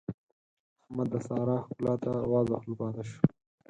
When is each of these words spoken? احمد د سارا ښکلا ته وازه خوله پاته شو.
احمد 0.83 1.07
د 1.13 1.15
سارا 1.27 1.57
ښکلا 1.65 1.93
ته 2.03 2.11
وازه 2.31 2.55
خوله 2.61 2.75
پاته 2.79 3.03
شو. 3.09 3.19